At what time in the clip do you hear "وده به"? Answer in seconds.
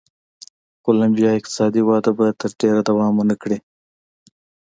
1.85-2.25